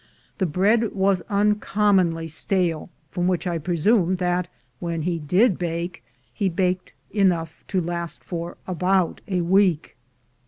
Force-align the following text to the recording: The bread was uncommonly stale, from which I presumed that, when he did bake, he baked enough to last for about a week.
The 0.39 0.47
bread 0.47 0.93
was 0.95 1.21
uncommonly 1.29 2.27
stale, 2.27 2.89
from 3.11 3.27
which 3.27 3.45
I 3.45 3.59
presumed 3.59 4.17
that, 4.17 4.47
when 4.79 5.03
he 5.03 5.19
did 5.19 5.59
bake, 5.59 6.03
he 6.33 6.49
baked 6.49 6.93
enough 7.11 7.63
to 7.67 7.79
last 7.79 8.23
for 8.23 8.57
about 8.67 9.21
a 9.27 9.41
week. 9.41 9.95